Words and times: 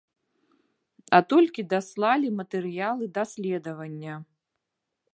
А 1.17 1.19
толькі 1.33 1.67
даслалі 1.75 2.33
матэрыялы 2.39 3.13
даследавання. 3.19 4.15